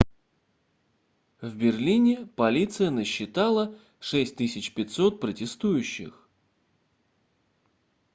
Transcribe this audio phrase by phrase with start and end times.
[1.41, 6.27] в берлине полиция насчитала 6500 протестующих